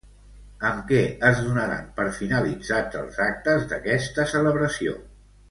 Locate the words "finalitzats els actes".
2.21-3.69